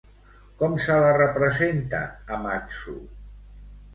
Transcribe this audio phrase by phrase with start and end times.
[0.61, 2.01] Com se la representa
[2.37, 2.97] a Matsu?